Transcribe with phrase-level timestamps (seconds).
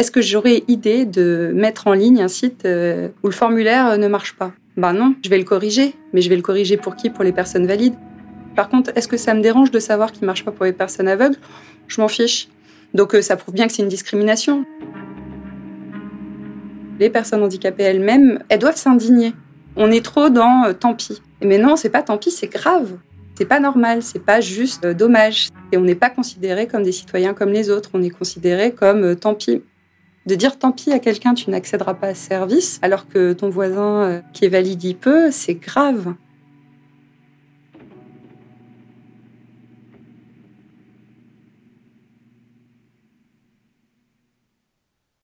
[0.00, 4.08] Est-ce que j'aurais idée de mettre en ligne un site euh, où le formulaire ne
[4.08, 4.50] marche pas?
[4.78, 5.94] Ben non, je vais le corriger.
[6.14, 7.10] Mais je vais le corriger pour qui?
[7.10, 7.96] Pour les personnes valides.
[8.56, 10.72] Par contre, est-ce que ça me dérange de savoir qu'il ne marche pas pour les
[10.72, 11.36] personnes aveugles?
[11.86, 12.48] Je m'en fiche.
[12.94, 14.64] Donc euh, ça prouve bien que c'est une discrimination.
[16.98, 19.34] Les personnes handicapées elles-mêmes, elles doivent s'indigner.
[19.76, 21.20] On est trop dans euh, tant pis.
[21.42, 22.96] Mais non, c'est pas tant pis, c'est grave.
[23.34, 25.50] C'est pas normal, c'est pas juste euh, dommage.
[25.72, 29.14] Et on n'est pas considéré comme des citoyens comme les autres, on est considéré comme
[29.14, 29.60] tant pis.
[30.26, 33.48] De dire tant pis à quelqu'un, tu n'accéderas pas à ce service, alors que ton
[33.48, 36.14] voisin qui est valide, il peut, c'est grave.